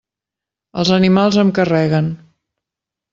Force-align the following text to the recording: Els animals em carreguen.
Els 0.83 0.91
animals 0.95 1.37
em 1.43 1.51
carreguen. 1.59 2.09